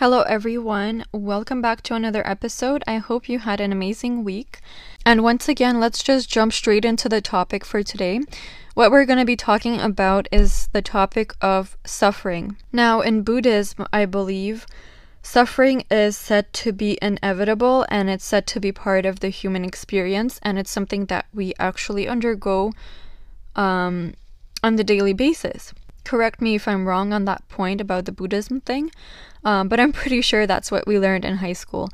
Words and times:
Hello, 0.00 0.22
everyone. 0.22 1.04
Welcome 1.12 1.60
back 1.60 1.82
to 1.82 1.94
another 1.94 2.26
episode. 2.26 2.82
I 2.86 2.96
hope 2.96 3.28
you 3.28 3.40
had 3.40 3.60
an 3.60 3.70
amazing 3.70 4.24
week. 4.24 4.60
And 5.04 5.22
once 5.22 5.46
again, 5.46 5.78
let's 5.78 6.02
just 6.02 6.30
jump 6.30 6.54
straight 6.54 6.86
into 6.86 7.06
the 7.06 7.20
topic 7.20 7.66
for 7.66 7.82
today. 7.82 8.22
What 8.72 8.90
we're 8.90 9.04
going 9.04 9.18
to 9.18 9.26
be 9.26 9.36
talking 9.36 9.78
about 9.78 10.26
is 10.32 10.70
the 10.72 10.80
topic 10.80 11.34
of 11.42 11.76
suffering. 11.84 12.56
Now, 12.72 13.02
in 13.02 13.20
Buddhism, 13.20 13.86
I 13.92 14.06
believe 14.06 14.66
suffering 15.20 15.84
is 15.90 16.16
said 16.16 16.50
to 16.54 16.72
be 16.72 16.98
inevitable 17.02 17.84
and 17.90 18.08
it's 18.08 18.24
said 18.24 18.46
to 18.46 18.58
be 18.58 18.72
part 18.72 19.04
of 19.04 19.20
the 19.20 19.28
human 19.28 19.66
experience, 19.66 20.40
and 20.42 20.58
it's 20.58 20.70
something 20.70 21.04
that 21.12 21.26
we 21.34 21.52
actually 21.58 22.08
undergo 22.08 22.72
um, 23.54 24.14
on 24.62 24.76
the 24.76 24.84
daily 24.84 25.12
basis. 25.12 25.74
Correct 26.10 26.42
me 26.42 26.56
if 26.56 26.66
I'm 26.66 26.88
wrong 26.88 27.12
on 27.12 27.24
that 27.26 27.46
point 27.48 27.80
about 27.80 28.04
the 28.04 28.10
Buddhism 28.10 28.60
thing, 28.62 28.90
um, 29.44 29.68
but 29.68 29.78
I'm 29.78 29.92
pretty 30.00 30.22
sure 30.22 30.44
that's 30.44 30.68
what 30.68 30.84
we 30.84 30.98
learned 30.98 31.24
in 31.24 31.36
high 31.36 31.52
school. 31.52 31.88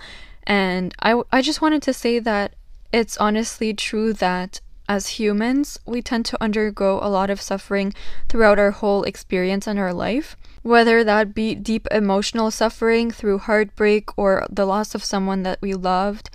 And 0.44 0.94
I, 1.02 1.20
I 1.30 1.42
just 1.42 1.60
wanted 1.60 1.82
to 1.82 1.92
say 1.92 2.18
that 2.20 2.54
it's 2.94 3.18
honestly 3.18 3.74
true 3.74 4.14
that 4.14 4.62
as 4.88 5.20
humans, 5.20 5.78
we 5.84 6.00
tend 6.00 6.24
to 6.26 6.42
undergo 6.42 6.98
a 7.02 7.10
lot 7.10 7.28
of 7.28 7.42
suffering 7.42 7.92
throughout 8.26 8.58
our 8.58 8.70
whole 8.70 9.02
experience 9.02 9.66
in 9.66 9.76
our 9.76 9.92
life, 9.92 10.34
whether 10.62 11.04
that 11.04 11.34
be 11.34 11.54
deep 11.54 11.86
emotional 11.90 12.50
suffering 12.50 13.10
through 13.10 13.40
heartbreak 13.40 14.16
or 14.16 14.46
the 14.48 14.64
loss 14.64 14.94
of 14.94 15.04
someone 15.04 15.42
that 15.42 15.60
we 15.60 15.74
loved, 15.74 16.30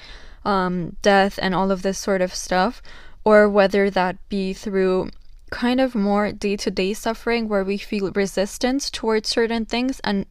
um, 0.45 0.97
death, 1.01 1.39
and 1.41 1.55
all 1.55 1.71
of 1.71 1.81
this 1.81 1.97
sort 1.97 2.21
of 2.21 2.35
stuff, 2.35 2.79
or 3.23 3.49
whether 3.49 3.89
that 3.89 4.17
be 4.29 4.53
through 4.53 5.09
kind 5.51 5.79
of 5.79 5.93
more 5.93 6.31
day 6.31 6.57
to 6.57 6.71
day 6.71 6.93
suffering 6.93 7.47
where 7.47 7.63
we 7.63 7.77
feel 7.77 8.11
resistance 8.11 8.89
towards 8.89 9.29
certain 9.29 9.65
things 9.65 9.99
and 10.03 10.25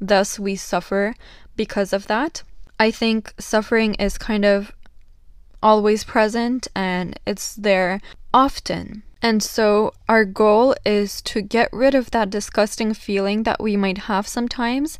thus 0.00 0.38
we 0.38 0.56
suffer 0.56 1.14
because 1.56 1.92
of 1.92 2.06
that. 2.08 2.42
I 2.78 2.90
think 2.90 3.32
suffering 3.38 3.94
is 3.94 4.18
kind 4.18 4.44
of 4.44 4.72
always 5.62 6.04
present 6.04 6.68
and 6.74 7.18
it's 7.26 7.54
there 7.54 8.00
often. 8.34 9.02
And 9.24 9.42
so, 9.42 9.94
our 10.06 10.26
goal 10.26 10.74
is 10.84 11.22
to 11.22 11.40
get 11.40 11.70
rid 11.72 11.94
of 11.94 12.10
that 12.10 12.28
disgusting 12.28 12.92
feeling 12.92 13.44
that 13.44 13.58
we 13.58 13.74
might 13.74 14.04
have 14.04 14.28
sometimes 14.28 14.98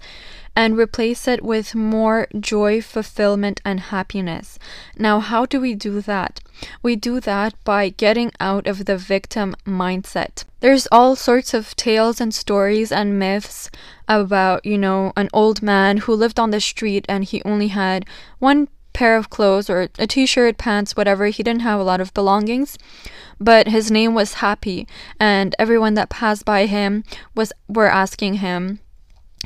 and 0.57 0.79
replace 0.79 1.29
it 1.29 1.45
with 1.45 1.75
more 1.75 2.29
joy, 2.41 2.81
fulfillment, 2.81 3.61
and 3.67 3.81
happiness. 3.81 4.59
Now, 4.97 5.21
how 5.21 5.45
do 5.45 5.61
we 5.61 5.75
do 5.75 6.01
that? 6.01 6.41
We 6.83 6.97
do 6.97 7.21
that 7.21 7.53
by 7.65 7.91
getting 7.91 8.33
out 8.41 8.67
of 8.67 8.87
the 8.87 8.97
victim 8.97 9.57
mindset. 9.67 10.45
There's 10.61 10.89
all 10.91 11.17
sorts 11.17 11.53
of 11.53 11.77
tales 11.77 12.19
and 12.19 12.33
stories 12.33 12.91
and 12.91 13.19
myths 13.19 13.71
about, 14.09 14.65
you 14.65 14.79
know, 14.79 15.13
an 15.19 15.29
old 15.35 15.63
man 15.63 15.99
who 15.99 16.15
lived 16.15 16.41
on 16.41 16.51
the 16.51 16.61
street 16.61 17.05
and 17.11 17.25
he 17.25 17.43
only 17.45 17.69
had 17.69 18.07
one 18.39 18.69
pair 18.95 19.17
of 19.17 19.29
clothes 19.29 19.69
or 19.69 19.91
a 19.99 20.07
t-shirt, 20.07 20.57
pants, 20.57 20.97
whatever. 20.97 21.27
He 21.27 21.43
didn't 21.43 21.69
have 21.69 21.79
a 21.79 21.85
lot 21.85 22.01
of 22.01 22.15
belongings, 22.15 22.79
but 23.39 23.69
his 23.69 23.91
name 23.91 24.15
was 24.15 24.35
Happy, 24.35 24.89
and 25.21 25.55
everyone 25.59 25.95
that 25.95 26.09
passed 26.09 26.47
by 26.47 26.65
him 26.65 27.05
was 27.35 27.53
were 27.69 27.91
asking 27.91 28.35
him, 28.35 28.81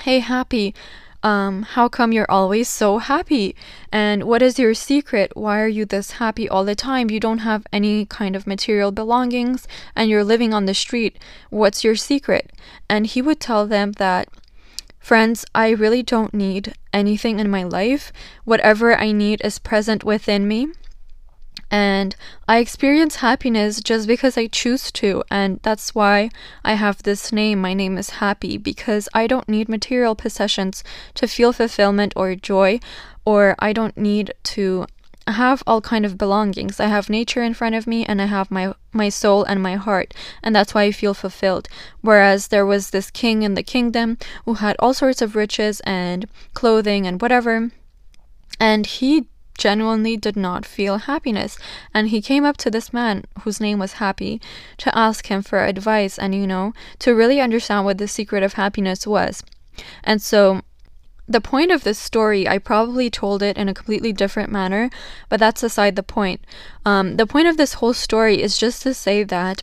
"Hey, 0.03 0.21
Happy, 0.21 0.75
um, 1.23 1.63
how 1.63 1.89
come 1.89 2.13
you're 2.13 2.31
always 2.31 2.69
so 2.69 2.99
happy? 2.99 3.57
And 3.91 4.25
what 4.25 4.43
is 4.43 4.59
your 4.59 4.75
secret? 4.75 5.33
Why 5.35 5.61
are 5.61 5.69
you 5.69 5.85
this 5.85 6.13
happy 6.13 6.49
all 6.49 6.65
the 6.65 6.77
time? 6.77 7.11
You 7.11 7.19
don't 7.19 7.39
have 7.39 7.67
any 7.73 8.07
kind 8.07 8.37
of 8.37 8.47
material 8.47 8.93
belongings 8.93 9.67
and 9.97 10.09
you're 10.09 10.23
living 10.23 10.55
on 10.55 10.67
the 10.67 10.75
street. 10.75 11.19
What's 11.51 11.83
your 11.83 11.97
secret? 11.97 12.53
And 12.89 13.07
he 13.07 13.21
would 13.21 13.41
tell 13.41 13.67
them 13.67 13.93
that, 13.93 14.29
friends, 15.09 15.47
I 15.55 15.71
really 15.71 16.03
don't 16.03 16.35
need 16.35 16.75
anything 16.93 17.41
in 17.41 17.51
my 17.51 17.63
life. 17.63 18.13
Whatever 18.45 18.95
I 18.95 19.11
need 19.11 19.41
is 19.43 19.59
present 19.59 20.05
within 20.05 20.47
me 20.47 20.69
and 21.71 22.15
I 22.47 22.59
experience 22.59 23.17
happiness 23.17 23.81
just 23.81 24.07
because 24.07 24.37
I 24.37 24.49
choose 24.49 24.93
to, 24.93 25.25
and 25.31 25.61
that's 25.63 25.95
why 25.95 26.29
I 26.63 26.75
have 26.75 27.03
this 27.03 27.33
name. 27.33 27.59
My 27.59 27.73
name 27.73 27.97
is 27.97 28.21
Happy 28.21 28.59
because 28.59 29.09
I 29.15 29.27
don't 29.27 29.49
need 29.49 29.69
material 29.69 30.15
possessions 30.15 30.85
to 31.15 31.27
feel 31.27 31.55
fulfillment 31.55 32.13
or 32.15 32.35
joy, 32.35 32.79
or 33.25 33.57
I 33.59 33.73
don't 33.73 33.97
need 33.97 34.35
to 34.55 34.87
have 35.33 35.63
all 35.67 35.81
kind 35.81 36.05
of 36.07 36.19
belongings. 36.19 36.81
I 36.81 36.87
have 36.87 37.11
nature 37.11 37.43
in 37.43 37.55
front 37.55 37.75
of 37.75 37.87
me 37.87 38.05
and 38.05 38.21
I 38.21 38.27
have 38.27 38.51
my 38.51 38.75
my 38.93 39.09
soul 39.09 39.45
and 39.45 39.63
my 39.63 39.77
heart, 39.77 40.15
and 40.43 40.55
that's 40.55 40.75
why 40.75 40.85
I 40.85 40.93
feel 40.93 41.15
fulfilled. 41.15 41.69
Whereas 42.01 42.49
there 42.49 42.67
was 42.67 42.91
this 42.91 43.11
king 43.11 43.43
in 43.43 43.55
the 43.55 43.63
kingdom 43.63 44.19
who 44.45 44.55
had 44.55 44.77
all 44.79 44.95
sorts 44.95 45.21
of 45.21 45.37
riches 45.37 45.81
and 45.81 46.27
clothing 46.55 47.07
and 47.07 47.21
whatever, 47.21 47.71
and 48.59 48.87
he 48.87 49.29
genuinely 49.59 50.17
did 50.17 50.37
not 50.37 50.65
feel 50.65 50.99
happiness. 50.99 51.59
And 51.93 52.09
he 52.09 52.23
came 52.23 52.45
up 52.45 52.57
to 52.59 52.71
this 52.71 52.93
man, 52.93 53.25
whose 53.43 53.61
name 53.61 53.79
was 53.79 53.95
Happy, 53.95 54.41
to 54.79 54.97
ask 54.97 55.27
him 55.27 55.43
for 55.43 55.63
advice 55.65 56.19
and, 56.19 56.35
you 56.35 56.47
know, 56.47 56.73
to 57.01 57.15
really 57.15 57.41
understand 57.41 57.85
what 57.85 57.99
the 57.99 58.09
secret 58.09 58.43
of 58.43 58.55
happiness 58.55 59.07
was. 59.07 59.43
And 60.03 60.23
so, 60.23 60.63
the 61.29 61.41
point 61.41 61.71
of 61.71 61.85
this 61.85 61.99
story, 61.99 62.49
I 62.49 62.59
probably 62.59 63.11
told 63.11 63.43
it 63.43 63.59
in 63.59 63.69
a 63.69 63.75
completely 63.75 64.13
different 64.13 64.51
manner, 64.51 64.89
but 65.29 65.39
that's 65.39 65.63
aside 65.63 65.95
the 65.95 66.03
point. 66.03 66.41
Um, 66.87 67.17
the 67.17 67.27
point 67.27 67.49
of 67.49 67.57
this 67.57 67.75
whole 67.75 67.93
story 67.93 68.41
is 68.41 68.57
just 68.57 68.83
to 68.83 68.95
say 68.95 69.25
that 69.25 69.63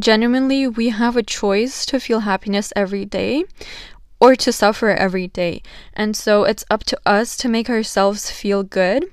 genuinely 0.00 0.66
we 0.66 0.88
have 0.88 1.16
a 1.16 1.22
choice 1.22 1.86
to 1.86 2.00
feel 2.00 2.20
happiness 2.20 2.72
every 2.74 3.04
day 3.04 3.44
or 4.18 4.34
to 4.36 4.52
suffer 4.52 4.90
every 4.90 5.28
day. 5.28 5.62
And 5.94 6.16
so 6.16 6.44
it's 6.44 6.64
up 6.70 6.84
to 6.84 6.98
us 7.06 7.36
to 7.38 7.48
make 7.48 7.70
ourselves 7.70 8.30
feel 8.30 8.62
good. 8.62 9.04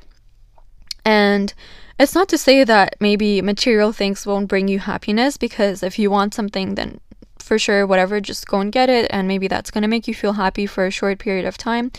And 1.05 1.53
it's 1.99 2.15
not 2.15 2.27
to 2.29 2.37
say 2.37 2.63
that 2.63 2.95
maybe 2.99 3.41
material 3.41 3.91
things 3.91 4.25
won't 4.25 4.49
bring 4.49 4.67
you 4.67 4.79
happiness 4.79 5.37
because 5.37 5.83
if 5.83 5.97
you 5.97 6.11
want 6.11 6.33
something, 6.33 6.75
then 6.75 6.99
for 7.47 7.57
sure, 7.57 7.87
whatever, 7.87 8.21
just 8.21 8.45
go 8.45 8.59
and 8.59 8.71
get 8.71 8.89
it. 8.89 9.07
And 9.09 9.27
maybe 9.27 9.47
that's 9.47 9.71
going 9.71 9.81
to 9.81 9.87
make 9.87 10.07
you 10.07 10.13
feel 10.13 10.33
happy 10.33 10.65
for 10.67 10.85
a 10.85 10.91
short 10.91 11.17
period 11.19 11.45
of 11.45 11.57
time. 11.57 11.91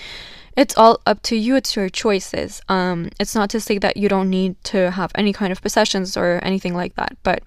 It's 0.56 0.76
all 0.76 1.00
up 1.06 1.22
to 1.22 1.36
you, 1.36 1.56
it's 1.56 1.74
your 1.74 1.88
choices. 1.88 2.60
Um, 2.68 3.10
it's 3.18 3.34
not 3.34 3.50
to 3.50 3.60
say 3.60 3.78
that 3.78 3.96
you 3.96 4.08
don't 4.08 4.28
need 4.28 4.62
to 4.64 4.90
have 4.90 5.12
any 5.14 5.32
kind 5.32 5.52
of 5.52 5.62
possessions 5.62 6.16
or 6.16 6.40
anything 6.42 6.74
like 6.74 6.94
that, 6.96 7.16
but 7.22 7.42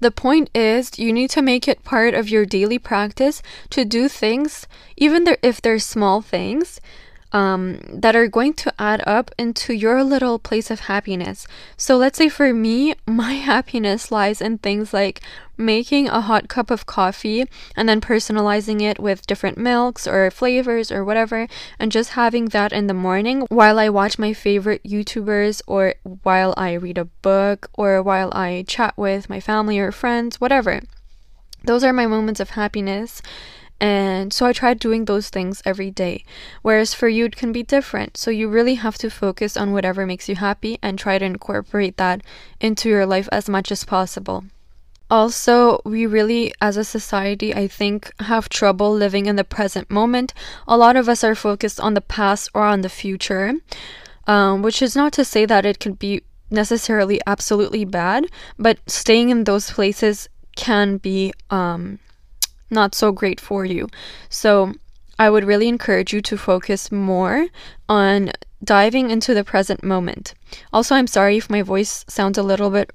the 0.00 0.10
point 0.10 0.48
is, 0.54 0.98
you 0.98 1.12
need 1.12 1.28
to 1.30 1.42
make 1.42 1.68
it 1.68 1.84
part 1.84 2.14
of 2.14 2.30
your 2.30 2.46
daily 2.46 2.78
practice 2.78 3.42
to 3.68 3.84
do 3.84 4.08
things, 4.08 4.66
even 4.96 5.26
if 5.42 5.60
they're 5.60 5.78
small 5.78 6.22
things, 6.22 6.80
um, 7.32 7.80
that 7.92 8.16
are 8.16 8.26
going 8.26 8.54
to 8.54 8.72
add 8.78 9.02
up 9.06 9.30
into 9.38 9.72
your 9.72 10.02
little 10.02 10.38
place 10.38 10.70
of 10.70 10.80
happiness. 10.80 11.46
So, 11.76 11.96
let's 11.96 12.18
say 12.18 12.28
for 12.28 12.52
me, 12.52 12.94
my 13.06 13.34
happiness 13.34 14.10
lies 14.10 14.40
in 14.40 14.58
things 14.58 14.92
like 14.92 15.20
making 15.56 16.08
a 16.08 16.22
hot 16.22 16.48
cup 16.48 16.70
of 16.70 16.86
coffee 16.86 17.44
and 17.76 17.88
then 17.88 18.00
personalizing 18.00 18.80
it 18.80 18.98
with 18.98 19.26
different 19.26 19.58
milks 19.58 20.06
or 20.06 20.30
flavors 20.30 20.90
or 20.90 21.04
whatever, 21.04 21.46
and 21.78 21.92
just 21.92 22.10
having 22.10 22.46
that 22.46 22.72
in 22.72 22.86
the 22.86 22.94
morning 22.94 23.42
while 23.48 23.78
I 23.78 23.88
watch 23.88 24.18
my 24.18 24.32
favorite 24.32 24.82
YouTubers 24.82 25.60
or 25.66 25.94
while 26.22 26.54
I 26.56 26.72
read 26.72 26.98
a 26.98 27.04
book 27.04 27.68
or 27.74 28.02
while 28.02 28.32
I 28.32 28.64
chat 28.66 28.96
with 28.96 29.28
my 29.28 29.40
family 29.40 29.78
or 29.78 29.92
friends, 29.92 30.40
whatever. 30.40 30.80
Those 31.62 31.84
are 31.84 31.92
my 31.92 32.06
moments 32.06 32.40
of 32.40 32.50
happiness. 32.50 33.20
And 33.80 34.32
so 34.32 34.44
I 34.44 34.52
tried 34.52 34.78
doing 34.78 35.06
those 35.06 35.30
things 35.30 35.62
every 35.64 35.90
day. 35.90 36.24
Whereas 36.60 36.92
for 36.92 37.08
you, 37.08 37.24
it 37.24 37.36
can 37.36 37.50
be 37.50 37.62
different. 37.62 38.18
So 38.18 38.30
you 38.30 38.48
really 38.48 38.74
have 38.74 38.98
to 38.98 39.08
focus 39.08 39.56
on 39.56 39.72
whatever 39.72 40.06
makes 40.06 40.28
you 40.28 40.36
happy 40.36 40.78
and 40.82 40.98
try 40.98 41.18
to 41.18 41.24
incorporate 41.24 41.96
that 41.96 42.20
into 42.60 42.90
your 42.90 43.06
life 43.06 43.28
as 43.32 43.48
much 43.48 43.72
as 43.72 43.84
possible. 43.84 44.44
Also, 45.10 45.80
we 45.84 46.06
really, 46.06 46.52
as 46.60 46.76
a 46.76 46.84
society, 46.84 47.52
I 47.52 47.66
think, 47.66 48.12
have 48.20 48.48
trouble 48.48 48.92
living 48.92 49.26
in 49.26 49.34
the 49.34 49.44
present 49.44 49.90
moment. 49.90 50.34
A 50.68 50.76
lot 50.76 50.94
of 50.94 51.08
us 51.08 51.24
are 51.24 51.34
focused 51.34 51.80
on 51.80 51.94
the 51.94 52.00
past 52.00 52.50
or 52.54 52.62
on 52.62 52.82
the 52.82 52.88
future, 52.88 53.54
um, 54.28 54.62
which 54.62 54.80
is 54.80 54.94
not 54.94 55.12
to 55.14 55.24
say 55.24 55.46
that 55.46 55.66
it 55.66 55.80
could 55.80 55.98
be 55.98 56.22
necessarily 56.50 57.20
absolutely 57.26 57.84
bad, 57.84 58.26
but 58.58 58.78
staying 58.86 59.30
in 59.30 59.44
those 59.44 59.70
places 59.72 60.28
can 60.54 60.98
be 60.98 61.32
um, 61.50 61.98
not 62.70 62.94
so 62.94 63.12
great 63.12 63.40
for 63.40 63.64
you. 63.64 63.88
So, 64.28 64.74
I 65.18 65.28
would 65.28 65.44
really 65.44 65.68
encourage 65.68 66.14
you 66.14 66.22
to 66.22 66.38
focus 66.38 66.90
more 66.90 67.48
on 67.88 68.32
diving 68.64 69.10
into 69.10 69.34
the 69.34 69.44
present 69.44 69.84
moment. 69.84 70.34
Also, 70.72 70.94
I'm 70.94 71.06
sorry 71.06 71.36
if 71.36 71.50
my 71.50 71.62
voice 71.62 72.04
sounds 72.08 72.38
a 72.38 72.42
little 72.42 72.70
bit 72.70 72.90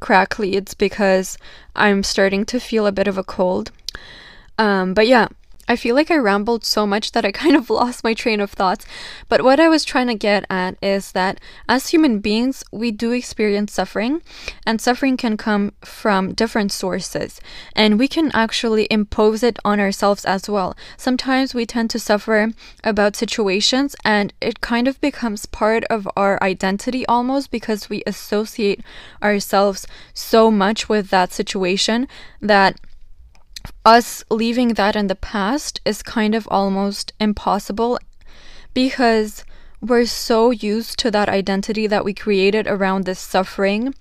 crackly. 0.00 0.56
It's 0.56 0.74
because 0.74 1.38
I'm 1.74 2.02
starting 2.02 2.44
to 2.46 2.60
feel 2.60 2.86
a 2.86 2.92
bit 2.92 3.08
of 3.08 3.16
a 3.16 3.24
cold. 3.24 3.70
Um, 4.58 4.92
but 4.92 5.06
yeah, 5.06 5.28
I 5.70 5.76
feel 5.76 5.94
like 5.94 6.10
I 6.10 6.16
rambled 6.16 6.64
so 6.64 6.84
much 6.84 7.12
that 7.12 7.24
I 7.24 7.30
kind 7.42 7.54
of 7.54 7.70
lost 7.70 8.02
my 8.02 8.12
train 8.12 8.40
of 8.40 8.50
thoughts. 8.50 8.84
But 9.28 9.42
what 9.42 9.60
I 9.60 9.68
was 9.68 9.84
trying 9.84 10.08
to 10.08 10.16
get 10.16 10.44
at 10.50 10.76
is 10.82 11.12
that 11.12 11.38
as 11.68 11.90
human 11.90 12.18
beings, 12.18 12.64
we 12.72 12.90
do 12.90 13.12
experience 13.12 13.72
suffering, 13.72 14.20
and 14.66 14.80
suffering 14.80 15.16
can 15.16 15.36
come 15.36 15.72
from 15.84 16.34
different 16.34 16.72
sources, 16.72 17.40
and 17.76 18.00
we 18.00 18.08
can 18.08 18.32
actually 18.34 18.88
impose 18.90 19.44
it 19.44 19.60
on 19.64 19.78
ourselves 19.78 20.24
as 20.24 20.50
well. 20.50 20.76
Sometimes 20.96 21.54
we 21.54 21.64
tend 21.64 21.90
to 21.90 22.00
suffer 22.00 22.50
about 22.82 23.14
situations, 23.14 23.94
and 24.04 24.32
it 24.40 24.60
kind 24.60 24.88
of 24.88 25.00
becomes 25.00 25.46
part 25.46 25.84
of 25.84 26.08
our 26.16 26.42
identity 26.42 27.06
almost 27.06 27.52
because 27.52 27.88
we 27.88 28.02
associate 28.08 28.80
ourselves 29.22 29.86
so 30.14 30.50
much 30.50 30.88
with 30.88 31.10
that 31.10 31.32
situation 31.32 32.08
that 32.40 32.74
us 33.84 34.24
leaving 34.30 34.74
that 34.74 34.96
in 34.96 35.06
the 35.06 35.14
past 35.14 35.80
is 35.84 36.02
kind 36.02 36.34
of 36.34 36.48
almost 36.50 37.12
impossible 37.18 37.98
because 38.74 39.44
we're 39.80 40.06
so 40.06 40.50
used 40.50 40.98
to 40.98 41.10
that 41.10 41.28
identity 41.28 41.86
that 41.86 42.04
we 42.04 42.12
created 42.12 42.66
around 42.66 43.04
this 43.04 43.18
suffering 43.18 43.94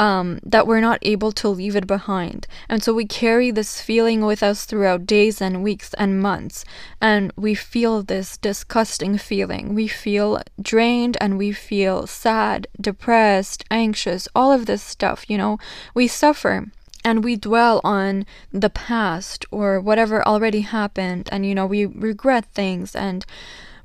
um, 0.00 0.40
that 0.42 0.66
we're 0.66 0.80
not 0.80 0.98
able 1.02 1.30
to 1.30 1.48
leave 1.48 1.76
it 1.76 1.86
behind. 1.86 2.46
And 2.70 2.82
so 2.82 2.94
we 2.94 3.04
carry 3.04 3.50
this 3.50 3.82
feeling 3.82 4.24
with 4.24 4.42
us 4.42 4.64
throughout 4.64 5.04
days 5.04 5.42
and 5.42 5.62
weeks 5.62 5.92
and 5.94 6.22
months. 6.22 6.64
And 7.02 7.32
we 7.36 7.54
feel 7.54 8.02
this 8.02 8.38
disgusting 8.38 9.18
feeling. 9.18 9.74
We 9.74 9.88
feel 9.88 10.40
drained 10.60 11.18
and 11.20 11.36
we 11.36 11.52
feel 11.52 12.06
sad, 12.06 12.66
depressed, 12.80 13.64
anxious, 13.70 14.26
all 14.34 14.52
of 14.52 14.64
this 14.64 14.82
stuff, 14.82 15.28
you 15.28 15.36
know, 15.36 15.58
we 15.94 16.06
suffer 16.06 16.68
and 17.04 17.24
we 17.24 17.36
dwell 17.36 17.80
on 17.84 18.26
the 18.52 18.70
past 18.70 19.44
or 19.50 19.80
whatever 19.80 20.26
already 20.26 20.60
happened 20.60 21.28
and 21.32 21.46
you 21.46 21.54
know 21.54 21.66
we 21.66 21.86
regret 21.86 22.44
things 22.46 22.94
and 22.94 23.24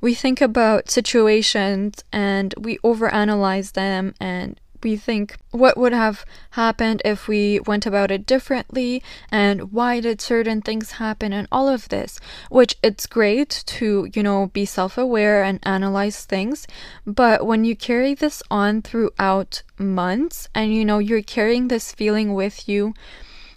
we 0.00 0.14
think 0.14 0.40
about 0.40 0.90
situations 0.90 2.04
and 2.12 2.54
we 2.58 2.78
overanalyze 2.78 3.72
them 3.72 4.14
and 4.20 4.60
we 4.86 4.96
think 4.96 5.36
what 5.50 5.76
would 5.76 5.92
have 5.92 6.24
happened 6.50 7.02
if 7.04 7.26
we 7.26 7.58
went 7.66 7.86
about 7.86 8.12
it 8.12 8.24
differently 8.24 9.02
and 9.32 9.72
why 9.72 9.98
did 9.98 10.20
certain 10.20 10.62
things 10.62 10.92
happen 10.92 11.32
and 11.32 11.48
all 11.50 11.68
of 11.68 11.88
this 11.88 12.20
which 12.50 12.76
it's 12.84 13.04
great 13.18 13.64
to 13.66 14.08
you 14.14 14.22
know 14.22 14.46
be 14.58 14.64
self-aware 14.64 15.42
and 15.42 15.58
analyze 15.64 16.24
things 16.24 16.68
but 17.04 17.44
when 17.44 17.64
you 17.64 17.74
carry 17.74 18.14
this 18.14 18.44
on 18.48 18.80
throughout 18.80 19.64
months 19.76 20.48
and 20.54 20.72
you 20.72 20.84
know 20.84 21.00
you're 21.00 21.30
carrying 21.36 21.66
this 21.66 21.90
feeling 21.90 22.32
with 22.32 22.68
you 22.68 22.94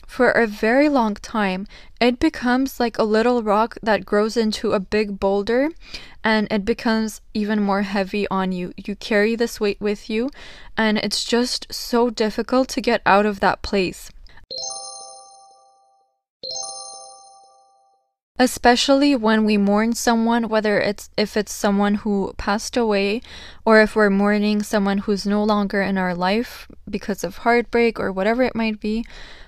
for 0.09 0.31
a 0.31 0.47
very 0.47 0.89
long 0.89 1.13
time, 1.13 1.67
it 2.01 2.19
becomes 2.19 2.79
like 2.79 2.97
a 2.97 3.03
little 3.03 3.43
rock 3.43 3.77
that 3.83 4.07
grows 4.07 4.35
into 4.35 4.71
a 4.71 4.79
big 4.79 5.19
boulder 5.19 5.69
and 6.29 6.47
it 6.51 6.63
becomes 6.63 7.21
even 7.33 7.59
more 7.59 7.81
heavy 7.81 8.27
on 8.29 8.51
you. 8.51 8.71
You 8.77 8.95
carry 8.95 9.35
this 9.35 9.59
weight 9.59 9.81
with 9.81 10.11
you, 10.11 10.29
and 10.77 10.99
it's 10.99 11.23
just 11.23 11.65
so 11.73 12.11
difficult 12.11 12.69
to 12.69 12.81
get 12.81 13.01
out 13.03 13.25
of 13.25 13.39
that 13.39 13.63
place. 13.63 14.11
especially 18.41 19.17
when 19.17 19.43
we 19.43 19.57
mourn 19.57 19.91
someone 19.91 20.47
whether 20.47 20.79
it's 20.79 21.09
if 21.17 21.35
it's 21.35 21.51
someone 21.51 21.95
who 21.95 22.33
passed 22.37 22.77
away 22.77 23.21
or 23.65 23.81
if 23.81 23.97
we're 23.97 24.09
mourning 24.09 24.63
someone 24.63 24.99
who's 24.99 25.25
no 25.25 25.43
longer 25.43 25.81
in 25.81 25.97
our 25.97 26.15
life 26.15 26.65
because 26.89 27.21
of 27.25 27.39
heartbreak 27.39 27.99
or 27.99 28.13
whatever 28.13 28.41
it 28.43 28.55
might 28.55 28.79
be 28.79 29.03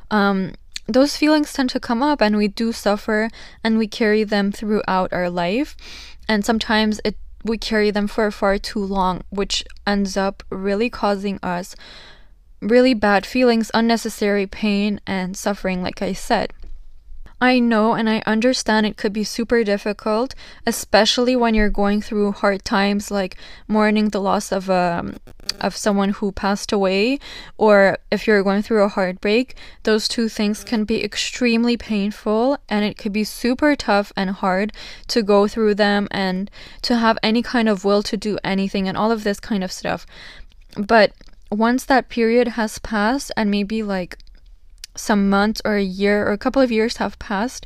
um, 0.10 0.52
those 0.88 1.16
feelings 1.16 1.54
tend 1.54 1.70
to 1.70 1.80
come 1.80 2.04
up 2.04 2.22
and 2.22 2.36
we 2.36 2.50
do 2.50 2.74
suffer 2.74 3.30
and 3.64 3.78
we 3.78 3.88
carry 3.88 4.26
them 4.26 4.52
throughout 4.52 5.14
our 5.14 5.30
life 5.30 5.78
and 6.32 6.46
sometimes 6.46 7.02
it 7.04 7.18
we 7.44 7.58
carry 7.58 7.92
them 7.92 8.08
for 8.08 8.32
far 8.32 8.58
too 8.58 8.80
long 8.80 9.22
which 9.30 9.66
ends 9.86 10.16
up 10.16 10.44
really 10.50 10.90
causing 10.90 11.38
us 11.44 11.76
really 12.62 12.94
bad 12.94 13.26
feelings 13.26 13.70
unnecessary 13.74 14.48
pain 14.48 15.02
and 15.06 15.36
suffering 15.36 15.84
like 15.84 16.02
i 16.02 16.14
said 16.14 16.54
I 17.42 17.58
know 17.58 17.94
and 17.96 18.08
I 18.08 18.22
understand 18.28 18.86
it 18.86 18.98
could 18.98 19.12
be 19.12 19.24
super 19.24 19.64
difficult, 19.64 20.36
especially 20.68 21.36
when 21.36 21.56
you're 21.56 21.72
going 21.72 22.00
through 22.00 22.34
hard 22.34 22.64
times 22.64 23.10
like 23.10 23.36
mourning 23.68 24.10
the 24.10 24.22
loss 24.22 24.52
of 24.52 24.70
um 24.70 25.18
of 25.60 25.76
someone 25.76 26.10
who 26.10 26.32
passed 26.32 26.72
away 26.72 27.20
or 27.58 27.98
if 28.12 28.28
you're 28.28 28.44
going 28.44 28.62
through 28.62 28.84
a 28.84 28.90
heartbreak. 28.90 29.56
Those 29.84 30.08
two 30.08 30.30
things 30.30 30.64
can 30.64 30.84
be 30.84 31.04
extremely 31.04 31.78
painful 31.78 32.60
and 32.70 32.86
it 32.86 32.98
could 33.00 33.12
be 33.12 33.24
super 33.24 33.76
tough 33.76 34.14
and 34.16 34.30
hard 34.30 34.72
to 35.08 35.24
go 35.24 35.48
through 35.48 35.76
them 35.76 36.08
and 36.12 36.50
to 36.84 36.98
have 36.98 37.18
any 37.24 37.42
kind 37.42 37.68
of 37.68 37.84
will 37.84 38.04
to 38.04 38.16
do 38.16 38.38
anything 38.44 38.88
and 38.88 38.96
all 38.96 39.12
of 39.12 39.24
this 39.24 39.40
kind 39.40 39.64
of 39.64 39.72
stuff. 39.72 40.06
But 40.78 41.14
once 41.50 41.86
that 41.86 42.08
period 42.08 42.50
has 42.50 42.78
passed 42.80 43.32
and 43.36 43.50
maybe 43.50 43.82
like 43.82 44.18
some 44.96 45.30
months 45.30 45.62
or 45.64 45.76
a 45.76 45.84
year 45.84 46.28
or 46.28 46.32
a 46.32 46.38
couple 46.38 46.62
of 46.62 46.72
years 46.72 46.98
have 46.98 47.20
passed, 47.20 47.66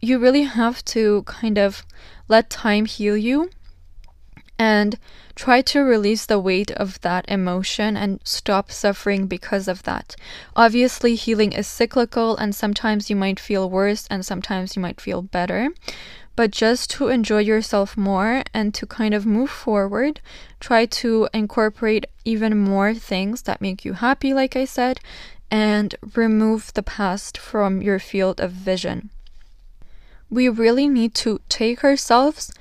you 0.00 0.18
really 0.18 0.42
have 0.42 0.84
to 0.84 1.22
kind 1.22 1.58
of 1.58 1.84
let 2.28 2.50
time 2.50 2.84
heal 2.84 3.16
you 3.16 3.50
and 4.58 4.98
try 5.34 5.60
to 5.60 5.80
release 5.80 6.26
the 6.26 6.38
weight 6.38 6.70
of 6.72 7.00
that 7.00 7.24
emotion 7.28 7.96
and 7.96 8.20
stop 8.24 8.70
suffering 8.70 9.26
because 9.26 9.66
of 9.66 9.82
that. 9.82 10.14
Obviously, 10.54 11.16
healing 11.16 11.52
is 11.52 11.66
cyclical, 11.66 12.36
and 12.36 12.54
sometimes 12.54 13.10
you 13.10 13.16
might 13.16 13.40
feel 13.40 13.68
worse 13.68 14.06
and 14.08 14.24
sometimes 14.24 14.76
you 14.76 14.82
might 14.82 15.00
feel 15.00 15.22
better. 15.22 15.70
But 16.36 16.50
just 16.50 16.90
to 16.90 17.08
enjoy 17.08 17.40
yourself 17.40 17.96
more 17.96 18.42
and 18.52 18.74
to 18.74 18.86
kind 18.86 19.14
of 19.14 19.24
move 19.24 19.50
forward, 19.50 20.20
try 20.58 20.84
to 20.86 21.28
incorporate 21.32 22.06
even 22.24 22.58
more 22.58 22.92
things 22.92 23.42
that 23.42 23.60
make 23.60 23.84
you 23.84 23.92
happy, 23.92 24.34
like 24.34 24.56
I 24.56 24.64
said, 24.64 24.98
and 25.50 25.94
remove 26.14 26.72
the 26.74 26.82
past 26.82 27.38
from 27.38 27.82
your 27.82 27.98
field 27.98 28.40
of 28.40 28.52
vision. 28.52 29.10
We 30.30 30.48
really 30.48 30.88
need 30.88 31.14
to 31.16 31.40
take 31.48 31.84
ourselves 31.84 32.52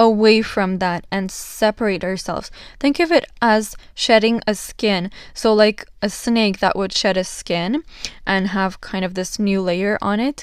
away 0.00 0.40
from 0.40 0.78
that 0.78 1.06
and 1.10 1.30
separate 1.30 2.02
ourselves. 2.02 2.50
Think 2.80 2.98
of 3.00 3.12
it 3.12 3.26
as 3.42 3.76
shedding 3.94 4.40
a 4.46 4.54
skin. 4.54 5.10
So, 5.34 5.52
like 5.52 5.86
a 6.00 6.08
snake 6.08 6.58
that 6.60 6.74
would 6.74 6.92
shed 6.94 7.18
a 7.18 7.24
skin 7.24 7.84
and 8.26 8.48
have 8.48 8.80
kind 8.80 9.04
of 9.04 9.12
this 9.12 9.38
new 9.38 9.60
layer 9.60 9.98
on 10.00 10.18
it. 10.18 10.42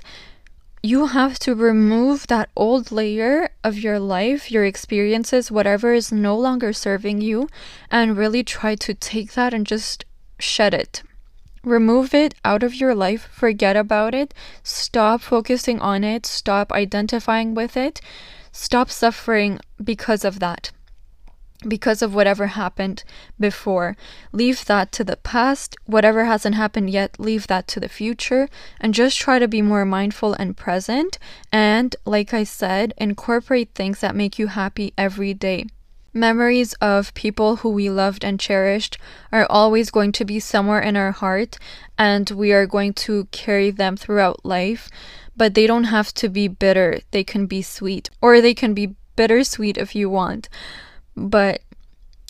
You 0.84 1.08
have 1.08 1.40
to 1.40 1.56
remove 1.56 2.28
that 2.28 2.50
old 2.56 2.92
layer 2.92 3.50
of 3.64 3.80
your 3.80 4.00
life, 4.00 4.52
your 4.52 4.64
experiences, 4.64 5.52
whatever 5.52 5.92
is 5.92 6.12
no 6.12 6.38
longer 6.38 6.72
serving 6.72 7.22
you, 7.22 7.50
and 7.90 8.16
really 8.16 8.44
try 8.44 8.76
to 8.76 8.94
take 8.94 9.34
that 9.34 9.56
and 9.56 9.66
just 9.66 10.06
shed 10.40 10.76
it. 10.76 11.02
Remove 11.64 12.14
it 12.14 12.34
out 12.46 12.64
of 12.64 12.76
your 12.76 12.96
life, 12.96 13.28
forget 13.32 13.76
about 13.76 14.14
it, 14.16 14.34
stop 14.64 15.22
focusing 15.22 15.80
on 15.82 16.04
it, 16.04 16.26
stop 16.26 16.72
identifying 16.72 17.54
with 17.54 17.76
it, 17.76 18.00
stop 18.52 18.90
suffering 18.90 19.60
because 19.84 20.24
of 20.24 20.40
that, 20.40 20.72
because 21.68 22.02
of 22.02 22.14
whatever 22.16 22.48
happened 22.48 23.04
before. 23.40 23.98
Leave 24.32 24.66
that 24.66 24.92
to 24.94 25.04
the 25.04 25.18
past, 25.18 25.76
whatever 25.86 26.26
hasn't 26.26 26.56
happened 26.56 26.90
yet, 26.90 27.20
leave 27.20 27.48
that 27.48 27.68
to 27.68 27.80
the 27.80 27.90
future, 27.90 28.48
and 28.80 28.94
just 28.94 29.18
try 29.18 29.40
to 29.40 29.48
be 29.48 29.62
more 29.62 29.86
mindful 29.86 30.34
and 30.34 30.56
present. 30.56 31.18
And, 31.52 31.96
like 32.06 32.34
I 32.34 32.44
said, 32.44 32.94
incorporate 32.98 33.72
things 33.74 34.00
that 34.00 34.16
make 34.16 34.40
you 34.40 34.48
happy 34.48 34.94
every 34.98 35.34
day. 35.34 35.66
Memories 36.18 36.74
of 36.82 37.14
people 37.14 37.58
who 37.58 37.70
we 37.70 37.92
loved 37.92 38.26
and 38.26 38.40
cherished 38.40 38.98
are 39.32 39.46
always 39.52 39.92
going 39.92 40.12
to 40.14 40.26
be 40.26 40.40
somewhere 40.40 40.80
in 40.80 40.98
our 40.98 41.12
heart, 41.12 41.60
and 41.96 42.28
we 42.32 42.52
are 42.52 42.66
going 42.66 42.94
to 43.06 43.26
carry 43.26 43.70
them 43.70 43.96
throughout 43.96 44.44
life. 44.44 44.90
But 45.36 45.54
they 45.54 45.68
don't 45.68 45.84
have 45.84 46.12
to 46.16 46.28
be 46.28 46.48
bitter, 46.48 47.02
they 47.12 47.24
can 47.24 47.46
be 47.46 47.62
sweet, 47.62 48.10
or 48.20 48.42
they 48.42 48.56
can 48.56 48.74
be 48.74 48.96
bittersweet 49.16 49.78
if 49.78 49.94
you 49.94 50.10
want. 50.10 50.50
But 51.16 51.62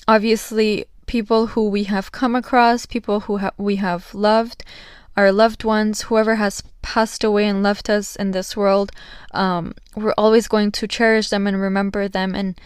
obviously, 0.05 0.83
people 1.05 1.47
who 1.47 1.69
we 1.69 1.85
have 1.85 2.11
come 2.11 2.35
across, 2.35 2.85
people 2.85 3.21
who 3.21 3.37
ha- 3.37 3.51
we 3.57 3.77
have 3.77 4.13
loved, 4.13 4.65
our 5.15 5.31
loved 5.31 5.63
ones, 5.63 6.01
whoever 6.01 6.35
has 6.35 6.61
passed 6.81 7.23
away 7.23 7.47
and 7.47 7.63
left 7.63 7.89
us 7.89 8.17
in 8.17 8.31
this 8.31 8.57
world, 8.57 8.91
um, 9.31 9.73
we're 9.95 10.13
always 10.17 10.49
going 10.49 10.73
to 10.73 10.89
cherish 10.89 11.29
them 11.29 11.47
and 11.47 11.61
remember 11.61 12.09
them 12.09 12.35
and 12.35 12.59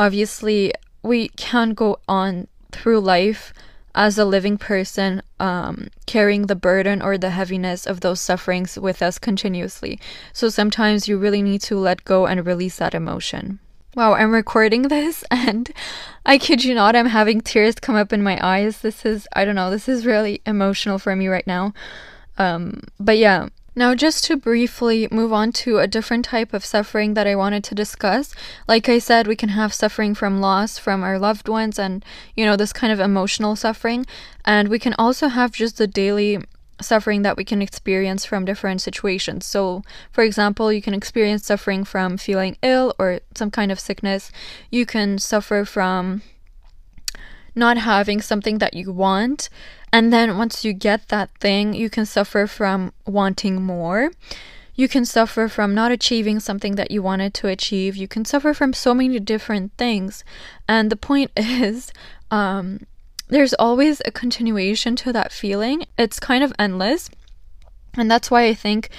obviously 0.00 0.72
we 1.02 1.28
can't 1.28 1.76
go 1.76 1.98
on 2.08 2.48
through 2.72 3.00
life 3.00 3.52
as 3.94 4.16
a 4.16 4.24
living 4.24 4.56
person 4.56 5.20
um, 5.38 5.88
carrying 6.06 6.46
the 6.46 6.54
burden 6.54 7.02
or 7.02 7.18
the 7.18 7.30
heaviness 7.30 7.86
of 7.86 8.00
those 8.00 8.18
sufferings 8.18 8.78
with 8.78 9.02
us 9.02 9.18
continuously. 9.18 10.00
So 10.32 10.48
sometimes 10.48 11.06
you 11.06 11.18
really 11.18 11.42
need 11.42 11.60
to 11.62 11.76
let 11.76 12.04
go 12.04 12.26
and 12.26 12.46
release 12.46 12.76
that 12.76 12.94
emotion. 12.94 13.58
Wow, 13.94 14.14
I'm 14.14 14.32
recording 14.32 14.82
this 14.88 15.22
and 15.30 15.70
I 16.24 16.38
kid 16.38 16.64
you 16.64 16.74
not, 16.74 16.96
I'm 16.96 17.06
having 17.06 17.42
tears 17.42 17.74
come 17.74 17.96
up 17.96 18.10
in 18.10 18.22
my 18.22 18.38
eyes. 18.40 18.80
This 18.80 19.04
is, 19.04 19.28
I 19.36 19.44
don't 19.44 19.56
know, 19.56 19.70
this 19.70 19.86
is 19.86 20.06
really 20.06 20.40
emotional 20.46 20.98
for 20.98 21.14
me 21.14 21.28
right 21.28 21.46
now. 21.46 21.74
Um, 22.38 22.84
but 22.98 23.18
yeah, 23.18 23.48
Now, 23.74 23.94
just 23.94 24.24
to 24.24 24.36
briefly 24.36 25.06
move 25.10 25.32
on 25.32 25.52
to 25.52 25.78
a 25.78 25.86
different 25.86 26.24
type 26.24 26.52
of 26.52 26.64
suffering 26.64 27.14
that 27.14 27.26
I 27.26 27.36
wanted 27.36 27.62
to 27.64 27.74
discuss. 27.74 28.34
Like 28.66 28.88
I 28.88 28.98
said, 28.98 29.26
we 29.26 29.36
can 29.36 29.50
have 29.50 29.72
suffering 29.72 30.14
from 30.14 30.40
loss 30.40 30.76
from 30.76 31.02
our 31.02 31.18
loved 31.18 31.48
ones 31.48 31.78
and, 31.78 32.04
you 32.34 32.44
know, 32.44 32.56
this 32.56 32.72
kind 32.72 32.92
of 32.92 32.98
emotional 32.98 33.54
suffering. 33.54 34.06
And 34.44 34.68
we 34.68 34.78
can 34.78 34.94
also 34.98 35.28
have 35.28 35.52
just 35.52 35.78
the 35.78 35.86
daily 35.86 36.38
suffering 36.80 37.22
that 37.22 37.36
we 37.36 37.44
can 37.44 37.62
experience 37.62 38.24
from 38.24 38.44
different 38.44 38.80
situations. 38.80 39.46
So, 39.46 39.82
for 40.10 40.24
example, 40.24 40.72
you 40.72 40.82
can 40.82 40.94
experience 40.94 41.46
suffering 41.46 41.84
from 41.84 42.16
feeling 42.16 42.56
ill 42.62 42.94
or 42.98 43.20
some 43.34 43.50
kind 43.50 43.70
of 43.70 43.78
sickness. 43.78 44.32
You 44.70 44.86
can 44.86 45.18
suffer 45.18 45.64
from 45.64 46.22
not 47.54 47.78
having 47.78 48.20
something 48.20 48.58
that 48.58 48.74
you 48.74 48.92
want. 48.92 49.48
And 49.92 50.12
then 50.12 50.38
once 50.38 50.64
you 50.64 50.72
get 50.72 51.08
that 51.08 51.30
thing, 51.40 51.74
you 51.74 51.90
can 51.90 52.06
suffer 52.06 52.46
from 52.46 52.92
wanting 53.06 53.60
more. 53.60 54.12
You 54.74 54.88
can 54.88 55.04
suffer 55.04 55.48
from 55.48 55.74
not 55.74 55.90
achieving 55.92 56.40
something 56.40 56.76
that 56.76 56.90
you 56.90 57.02
wanted 57.02 57.34
to 57.34 57.48
achieve. 57.48 57.96
You 57.96 58.08
can 58.08 58.24
suffer 58.24 58.54
from 58.54 58.72
so 58.72 58.94
many 58.94 59.18
different 59.18 59.72
things. 59.76 60.24
And 60.68 60.90
the 60.90 60.96
point 60.96 61.32
is, 61.36 61.92
um, 62.30 62.86
there's 63.28 63.54
always 63.54 64.00
a 64.04 64.10
continuation 64.10 64.96
to 64.96 65.12
that 65.12 65.32
feeling. 65.32 65.84
It's 65.98 66.20
kind 66.20 66.42
of 66.42 66.52
endless. 66.58 67.10
And 67.94 68.10
that's 68.10 68.30
why 68.30 68.44
I 68.44 68.54
think 68.54 68.90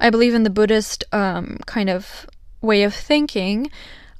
I 0.00 0.10
believe 0.10 0.34
in 0.34 0.42
the 0.42 0.50
Buddhist 0.50 1.04
um, 1.12 1.58
kind 1.66 1.88
of 1.88 2.26
way 2.60 2.82
of 2.82 2.94
thinking. 2.94 3.70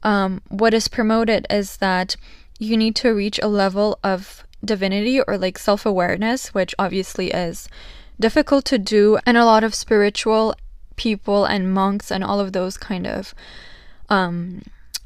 Um, 0.02 0.40
what 0.49 0.75
is 0.75 0.88
promoted 0.88 1.46
is 1.50 1.78
that 1.78 2.16
you 2.58 2.76
need 2.76 2.96
to 2.96 3.10
reach 3.10 3.38
a 3.42 3.49
level 3.49 3.99
of 4.02 4.44
divinity 4.64 5.21
or 5.21 5.38
like 5.38 5.59
self 5.59 5.87
awareness, 5.87 6.55
which 6.55 6.75
obviously 6.79 7.31
is 7.31 7.69
difficult 8.19 8.64
to 8.67 8.79
do. 8.79 9.19
And 9.26 9.37
a 9.37 9.45
lot 9.45 9.64
of 9.64 9.75
spiritual 9.75 10.55
people 10.97 11.45
and 11.45 11.73
monks 11.73 12.11
and 12.11 12.23
all 12.23 12.40
of 12.40 12.52
those 12.52 12.76
kind 12.76 13.07
of 13.07 13.35
um, 14.09 14.62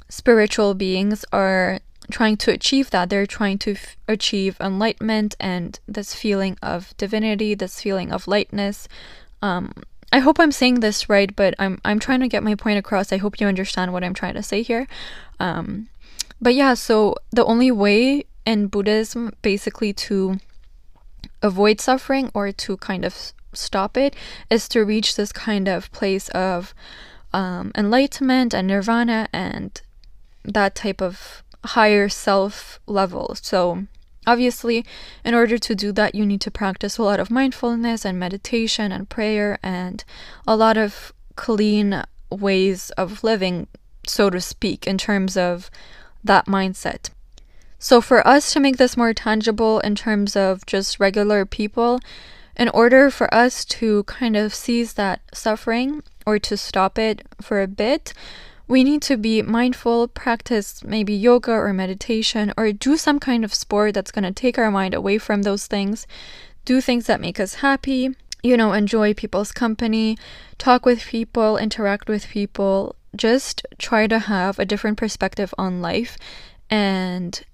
spiritual 0.09 0.75
beings 0.75 1.25
are 1.33 1.79
trying 2.11 2.37
to 2.39 2.51
achieve 2.51 2.91
that. 2.91 3.11
They're 3.11 3.27
trying 3.27 3.59
to 3.59 3.73
f- 3.73 3.97
achieve 4.09 4.57
enlightenment 4.61 5.37
and 5.41 5.79
this 5.87 6.15
feeling 6.15 6.59
of 6.63 6.95
divinity, 6.97 7.55
this 7.55 7.81
feeling 7.81 8.13
of 8.13 8.29
lightness. 8.29 8.89
Um, 9.41 9.73
I 10.13 10.19
hope 10.19 10.39
I'm 10.39 10.53
saying 10.53 10.81
this 10.81 11.09
right, 11.09 11.35
but 11.35 11.55
I'm 11.59 11.81
I'm 11.85 11.99
trying 11.99 12.21
to 12.21 12.29
get 12.29 12.43
my 12.43 12.55
point 12.55 12.79
across. 12.79 13.13
I 13.13 13.17
hope 13.17 13.41
you 13.41 13.47
understand 13.47 13.93
what 13.93 14.05
I'm 14.05 14.15
trying 14.15 14.35
to 14.35 14.43
say 14.43 14.63
here. 14.63 14.87
Um, 15.41 15.89
but 16.41 16.55
yeah, 16.55 16.75
so 16.75 17.17
the 17.31 17.45
only 17.45 17.71
way 17.71 18.25
in 18.47 18.69
Buddhism 18.69 19.33
basically 19.43 19.93
to 19.93 20.39
avoid 21.43 21.81
suffering 21.81 22.31
or 22.35 22.53
to 22.53 22.77
kind 22.79 23.05
of 23.05 23.33
stop 23.53 23.97
it 23.97 24.15
is 24.51 24.69
to 24.69 24.85
reach 24.85 25.17
this 25.17 25.33
kind 25.33 25.69
of 25.69 25.91
place 25.93 26.29
of 26.31 26.75
um, 27.33 27.73
enlightenment 27.77 28.55
and 28.55 28.69
nirvana 28.69 29.29
and 29.33 29.81
that 30.45 30.75
type 30.75 31.01
of 31.01 31.43
higher 31.65 32.09
self 32.09 32.81
level. 32.87 33.35
So, 33.41 33.87
obviously, 34.27 34.85
in 35.25 35.35
order 35.35 35.59
to 35.59 35.75
do 35.75 35.93
that, 35.93 36.15
you 36.15 36.27
need 36.27 36.41
to 36.43 36.51
practice 36.51 36.99
a 36.99 37.03
lot 37.03 37.21
of 37.21 37.31
mindfulness 37.31 38.05
and 38.05 38.19
meditation 38.19 38.93
and 38.93 39.09
prayer 39.09 39.59
and 39.63 40.05
a 40.47 40.57
lot 40.57 40.77
of 40.77 41.13
clean 41.37 42.05
ways 42.31 42.91
of 42.91 43.25
living, 43.25 43.67
so 44.07 44.31
to 44.31 44.41
speak, 44.41 44.87
in 44.87 44.99
terms 44.99 45.37
of 45.37 45.71
that 46.23 46.47
mindset. 46.47 47.11
So, 47.85 48.01
for 48.01 48.27
us 48.27 48.51
to 48.55 48.61
make 48.61 48.79
this 48.79 48.97
more 48.97 49.13
tangible 49.13 49.79
in 49.81 49.95
terms 49.95 50.37
of 50.37 50.65
just 50.65 50.99
regular 50.99 51.45
people, 51.45 52.01
in 52.57 52.71
order 52.71 53.11
for 53.11 53.29
us 53.35 53.63
to 53.77 54.05
kind 54.05 54.37
of 54.37 54.55
seize 54.55 54.95
that 54.95 55.21
suffering 55.35 56.03
or 56.25 56.39
to 56.39 56.57
stop 56.57 56.99
it 56.99 57.21
for 57.43 57.61
a 57.61 57.67
bit, 57.69 58.15
we 58.67 58.85
need 58.85 59.03
to 59.03 59.19
be 59.19 59.43
mindful, 59.43 60.09
practice 60.09 60.83
maybe 60.83 61.13
yoga 61.13 61.53
or 61.53 61.75
meditation, 61.75 62.55
or 62.57 62.73
do 62.73 62.97
some 62.97 63.21
kind 63.21 63.45
of 63.45 63.53
sport 63.53 63.93
that's 63.93 64.11
going 64.11 64.25
to 64.25 64.33
take 64.33 64.57
our 64.57 64.71
mind 64.71 64.95
away 64.95 65.19
from 65.19 65.43
those 65.43 65.67
things. 65.67 66.07
Do 66.65 66.81
things 66.81 67.05
that 67.05 67.21
make 67.21 67.39
us 67.39 67.57
happy, 67.57 68.17
you 68.43 68.57
know, 68.57 68.73
enjoy 68.73 69.13
people's 69.13 69.53
company, 69.53 70.17
talk 70.57 70.87
with 70.87 71.05
people, 71.05 71.59
interact 71.59 72.09
with 72.09 72.29
people, 72.29 72.97
just 73.15 73.67
try 73.77 74.07
to 74.07 74.21
have 74.21 74.59
a 74.59 74.65
different 74.65 74.97
perspective 74.97 75.53
on 75.59 75.83
life 75.83 76.17
and 76.71 77.45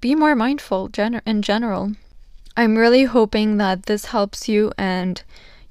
be 0.00 0.14
more 0.14 0.34
mindful 0.34 0.88
gen- 0.88 1.22
in 1.26 1.42
general. 1.42 1.92
I'm 2.56 2.76
really 2.76 3.04
hoping 3.04 3.58
that 3.58 3.84
this 3.84 4.06
helps 4.06 4.48
you 4.48 4.72
and 4.78 5.22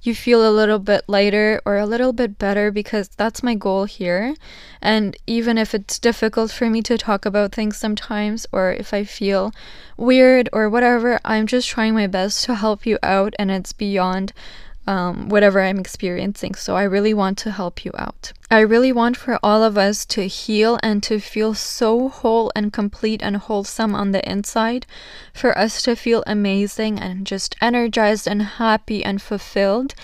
you 0.06 0.14
feel 0.14 0.48
a 0.48 0.54
little 0.54 0.78
bit 0.78 1.04
lighter 1.08 1.60
or 1.66 1.78
a 1.78 1.86
little 1.86 2.14
bit 2.14 2.38
better 2.38 2.70
because 2.72 3.08
that's 3.08 3.42
my 3.42 3.56
goal 3.56 3.86
here. 3.86 4.36
And 4.82 5.18
even 5.26 5.58
if 5.58 5.74
it's 5.74 5.98
difficult 5.98 6.52
for 6.52 6.70
me 6.70 6.82
to 6.84 6.98
talk 6.98 7.26
about 7.26 7.54
things 7.54 7.78
sometimes, 7.78 8.46
or 8.52 8.72
if 8.72 8.94
I 8.94 9.04
feel 9.04 9.52
weird 9.98 10.48
or 10.54 10.70
whatever, 10.70 11.20
I'm 11.26 11.48
just 11.48 11.68
trying 11.68 11.96
my 11.96 12.08
best 12.08 12.44
to 12.46 12.56
help 12.56 12.86
you 12.86 13.00
out, 13.02 13.34
and 13.40 13.50
it's 13.50 13.74
beyond 13.74 14.32
um, 14.88 15.30
whatever 15.30 15.62
I'm 15.62 15.80
experiencing. 15.80 16.56
So 16.56 16.76
I 16.76 16.84
really 16.84 17.14
want 17.14 17.38
to 17.40 17.52
help 17.52 17.86
you 17.86 17.92
out. 17.98 18.34
I 18.52 18.60
really 18.60 18.92
want 18.92 19.18
for 19.18 19.40
all 19.42 19.64
of 19.64 19.78
us 19.78 20.06
to 20.08 20.28
heal 20.28 20.80
and 20.84 21.02
to 21.04 21.20
feel 21.20 21.54
so 21.54 22.10
whole 22.10 22.52
and 22.56 22.72
complete 22.72 23.22
and 23.24 23.38
wholesome 23.38 23.96
on 23.96 24.12
the 24.12 24.28
inside, 24.30 24.86
for 25.34 25.58
us 25.58 25.82
to 25.84 25.96
feel 25.96 26.24
amazing 26.28 27.00
and 27.00 27.26
just 27.26 27.56
energized 27.62 28.28
and 28.28 28.42
happy 28.44 29.04
and 29.04 29.22
fulfilled. 29.22 29.96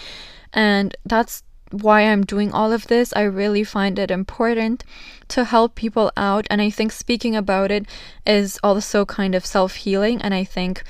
And 0.53 0.95
that's 1.05 1.43
why 1.71 2.01
I'm 2.01 2.25
doing 2.25 2.51
all 2.51 2.73
of 2.73 2.87
this. 2.87 3.13
I 3.15 3.21
really 3.21 3.63
find 3.63 3.97
it 3.97 4.11
important 4.11 4.83
to 5.29 5.45
help 5.45 5.75
people 5.75 6.11
out. 6.17 6.45
And 6.49 6.61
I 6.61 6.69
think 6.69 6.91
speaking 6.91 7.35
about 7.35 7.71
it 7.71 7.85
is 8.25 8.59
also 8.63 9.05
kind 9.05 9.35
of 9.35 9.45
self 9.45 9.75
healing. 9.75 10.21
And 10.21 10.33
I 10.33 10.43
think 10.43 10.83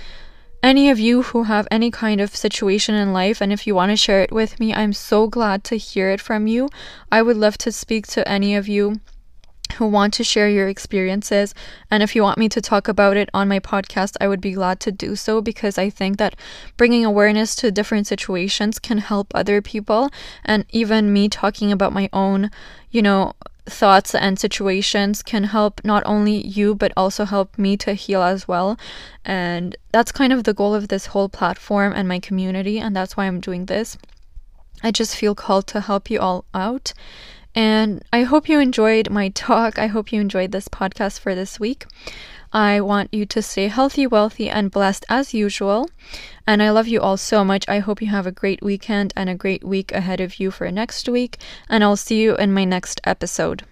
any 0.63 0.89
of 0.89 0.99
you 0.99 1.23
who 1.23 1.43
have 1.43 1.67
any 1.71 1.89
kind 1.89 2.21
of 2.21 2.35
situation 2.35 2.95
in 2.95 3.13
life 3.13 3.41
and 3.41 3.51
if 3.51 3.65
you 3.65 3.73
want 3.73 3.91
to 3.91 3.95
share 3.95 4.21
it 4.21 4.31
with 4.31 4.59
me, 4.59 4.73
I'm 4.73 4.93
so 4.93 5.27
glad 5.27 5.63
to 5.65 5.75
hear 5.75 6.11
it 6.11 6.21
from 6.21 6.47
you. 6.47 6.69
I 7.11 7.21
would 7.21 7.37
love 7.37 7.57
to 7.59 7.71
speak 7.71 8.07
to 8.07 8.27
any 8.27 8.55
of 8.55 8.67
you 8.67 9.01
who 9.73 9.87
want 9.87 10.13
to 10.15 10.23
share 10.23 10.49
your 10.49 10.67
experiences. 10.67 11.53
And 11.89 12.03
if 12.03 12.15
you 12.15 12.23
want 12.23 12.37
me 12.37 12.49
to 12.49 12.61
talk 12.61 12.87
about 12.87 13.17
it 13.17 13.29
on 13.33 13.47
my 13.47 13.59
podcast, 13.59 14.17
I 14.21 14.27
would 14.27 14.41
be 14.41 14.51
glad 14.51 14.79
to 14.81 14.91
do 14.91 15.15
so 15.15 15.41
because 15.41 15.77
I 15.77 15.89
think 15.89 16.17
that 16.17 16.35
bringing 16.77 17.05
awareness 17.05 17.55
to 17.55 17.71
different 17.71 18.07
situations 18.07 18.79
can 18.79 18.99
help 18.99 19.31
other 19.33 19.61
people. 19.61 20.09
And 20.43 20.65
even 20.69 21.13
me 21.13 21.29
talking 21.29 21.71
about 21.71 21.93
my 21.93 22.09
own, 22.13 22.51
you 22.91 23.01
know, 23.01 23.33
thoughts 23.71 24.13
and 24.13 24.37
situations 24.37 25.23
can 25.23 25.45
help 25.45 25.81
not 25.83 26.03
only 26.05 26.45
you 26.45 26.75
but 26.75 26.91
also 26.95 27.25
help 27.25 27.57
me 27.57 27.77
to 27.77 27.93
heal 27.93 28.21
as 28.21 28.47
well. 28.47 28.77
And 29.25 29.75
that's 29.91 30.11
kind 30.11 30.33
of 30.33 30.43
the 30.43 30.53
goal 30.53 30.75
of 30.75 30.89
this 30.89 31.07
whole 31.07 31.29
platform 31.29 31.93
and 31.95 32.07
my 32.07 32.19
community, 32.19 32.79
and 32.79 32.95
that's 32.95 33.17
why 33.17 33.25
I'm 33.25 33.39
doing 33.39 33.65
this. 33.65 33.97
I 34.83 34.91
just 34.91 35.15
feel 35.15 35.35
called 35.35 35.67
to 35.67 35.81
help 35.81 36.09
you 36.09 36.19
all 36.19 36.45
out. 36.53 36.93
And 37.53 38.03
I 38.13 38.23
hope 38.23 38.47
you 38.47 38.59
enjoyed 38.59 39.09
my 39.09 39.29
talk. 39.29 39.77
I 39.77 39.87
hope 39.87 40.11
you 40.11 40.21
enjoyed 40.21 40.51
this 40.51 40.67
podcast 40.67 41.19
for 41.19 41.35
this 41.35 41.59
week. 41.59 41.85
I 42.53 42.81
want 42.81 43.13
you 43.13 43.25
to 43.27 43.41
stay 43.41 43.67
healthy, 43.67 44.05
wealthy, 44.05 44.49
and 44.49 44.71
blessed 44.71 45.05
as 45.09 45.33
usual. 45.33 45.89
And 46.45 46.61
I 46.61 46.69
love 46.69 46.87
you 46.87 46.99
all 46.99 47.17
so 47.17 47.45
much. 47.45 47.63
I 47.67 47.79
hope 47.79 48.01
you 48.01 48.07
have 48.09 48.27
a 48.27 48.31
great 48.31 48.61
weekend 48.61 49.13
and 49.15 49.29
a 49.29 49.35
great 49.35 49.63
week 49.63 49.91
ahead 49.93 50.19
of 50.19 50.39
you 50.39 50.51
for 50.51 50.69
next 50.71 51.07
week. 51.07 51.37
And 51.69 51.83
I'll 51.83 51.95
see 51.95 52.21
you 52.21 52.35
in 52.35 52.53
my 52.53 52.65
next 52.65 52.99
episode. 53.05 53.63